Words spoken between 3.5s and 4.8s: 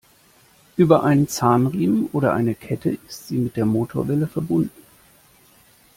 der Motorwelle verbunden.